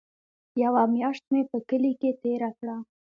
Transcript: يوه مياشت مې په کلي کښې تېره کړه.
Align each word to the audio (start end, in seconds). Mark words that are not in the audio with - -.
يوه 0.61 0.83
مياشت 0.93 1.25
مې 1.33 1.41
په 1.49 1.57
کلي 1.69 1.91
کښې 1.99 2.11
تېره 2.21 2.49
کړه. 2.57 2.77